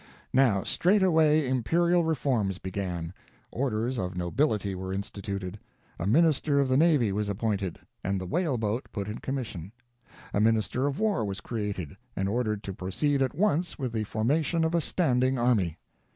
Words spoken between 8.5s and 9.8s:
boat put in commission.